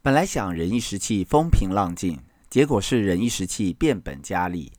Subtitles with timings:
[0.00, 4.72] 本来想忍一时气，风平浪静，结果是忍一时气，变本加厉。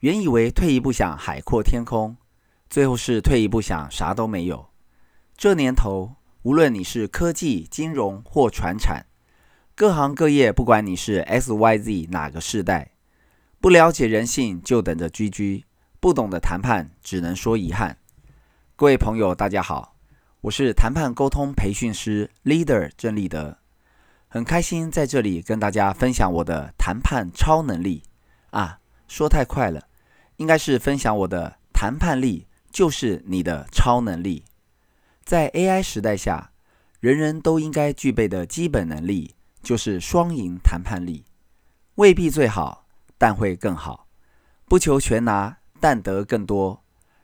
[0.00, 2.16] 原以为退一步想，海阔天空，
[2.68, 4.68] 最后是退一步想，啥都没有。
[5.38, 9.06] 这年头，无论你是科技、金融或传产，
[9.74, 12.92] 各行各业，不管你是 X、Y、Z 哪个世代，
[13.58, 15.64] 不了解人性就等着 GG，
[15.98, 17.96] 不懂得谈判只能说遗憾。
[18.76, 19.96] 各位朋友，大家好，
[20.42, 23.56] 我是谈判沟通培训师 Leader 郑立德，
[24.32, 28.02] 很开心在这里跟大家分享我的谈判超能力
[28.48, 29.86] 啊，说太快了，
[30.38, 34.42] 应该是分享我的谈判力就是你的超能力。
[35.22, 36.50] 在 AI 时代下，
[36.98, 41.26] 人人都应该具备的基本能力就是双赢谈判力，
[41.96, 42.86] 未必最好，
[43.18, 44.06] 但会更好，
[44.64, 46.82] 不求全拿，但得更多。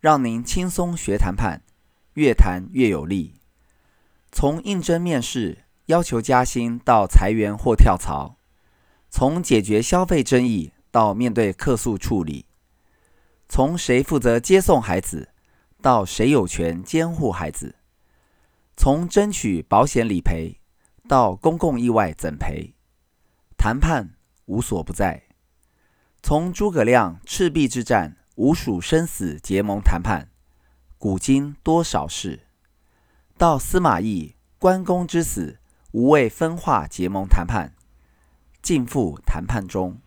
[0.00, 1.62] 让您轻松学谈判，
[2.12, 3.36] 越谈越有利。
[4.30, 8.38] 从应征面试、要求加薪到裁员或跳槽，
[9.10, 12.46] 从解决消费争议到面对客诉处理，
[13.48, 15.30] 从谁负责接送孩子
[15.82, 17.74] 到谁有权监护孩子，
[18.76, 20.60] 从争取保险理赔
[21.08, 22.74] 到公共意外怎赔，
[23.58, 24.14] 谈判
[24.46, 25.24] 无所不在。
[26.22, 28.16] 从诸葛亮赤壁之战。
[28.36, 30.30] 吴蜀生死结盟谈判，
[30.96, 32.46] 古今多少事。
[33.36, 35.59] 到司马懿关公之死，
[35.92, 37.72] 无畏分化结盟谈判，
[38.62, 39.98] 尽付谈判中。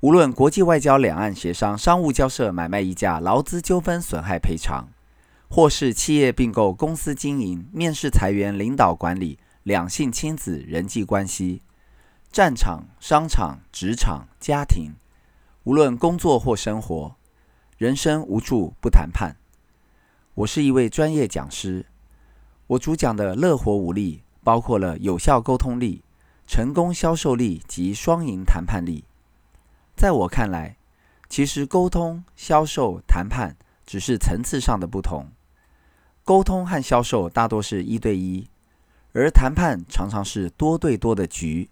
[0.00, 4.88] 无论国际外交、两岸协商、商务交涉、买卖议价、劳资纠纷、损害赔偿，
[5.48, 11.62] 或是企业并购、公司经营、面试裁员、领导管理、两性亲子、人际关系、
[12.30, 14.94] 战场、商场、职场、家庭，
[15.64, 17.16] 无论工作或生活。
[17.76, 19.36] 人生无处不谈判。
[20.32, 21.84] 我是一位专业讲师，
[22.68, 26.04] 我主讲的乐活五力包括了有效沟通力、
[26.46, 29.02] 成功销售力及双赢谈判力。
[29.96, 30.76] 在我看来，
[31.28, 35.26] 其实沟通、销售、谈判只是层次上的不同。
[36.22, 38.48] 沟通和销售大多是一对一，
[39.12, 41.68] 而谈判常常是多对多的局。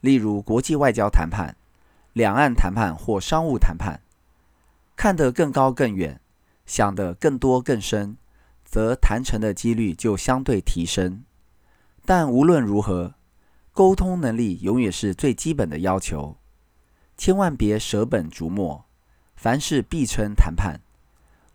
[0.00, 1.54] 例如国际外交谈判、
[2.14, 4.00] 两岸谈判或商务谈判。
[4.96, 6.18] 看得更高更远，
[6.64, 8.16] 想得更多更深，
[8.64, 11.22] 则谈成的几率就相对提升。
[12.08, 13.16] 但无论如何，
[13.70, 16.38] 沟通能力永远是最基本的要求，
[17.18, 18.86] 千万别舍本逐末，
[19.36, 20.80] 凡事必称谈判，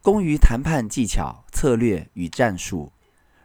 [0.04, 2.92] 功于谈判技巧、策略与战术，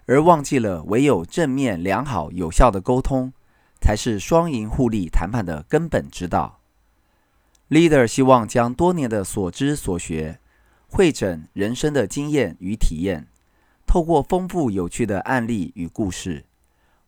[0.04, 3.32] 而忘记了唯有正面、良好、有效的沟通，
[3.80, 6.60] 才是双赢互利谈判的根本之道。
[7.70, 10.40] Leader 希望将多年的所知所学，
[10.88, 13.28] 汇整人生的经验与体验，
[13.86, 16.44] 透过丰富有趣的案例与故事，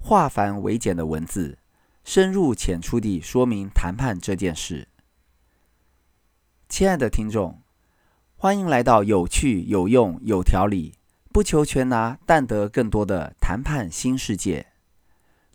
[0.02, 1.58] 化繁为简的文字，
[2.04, 4.88] 深入浅出地说明谈判这件事。
[6.68, 7.62] 亲爱的听众，
[8.36, 10.94] 欢迎来到有趣、有用、有条理，
[11.32, 14.66] 不求全拿，但得更多的谈判新世界。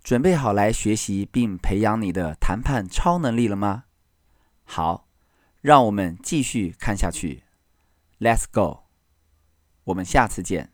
[0.03, 3.85] 准备好来学习并培养你的谈判超能力了吗？
[4.63, 5.07] 好，
[5.61, 7.43] 让我们继续看下去。
[8.19, 8.83] Let's go，
[9.85, 10.69] 我们下次见。